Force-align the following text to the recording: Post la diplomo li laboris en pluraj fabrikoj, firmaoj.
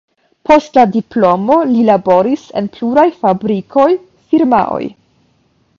Post 0.51 0.77
la 0.77 0.85
diplomo 0.95 1.57
li 1.73 1.83
laboris 1.89 2.47
en 2.63 2.71
pluraj 2.79 3.07
fabrikoj, 3.21 3.89
firmaoj. 4.33 4.83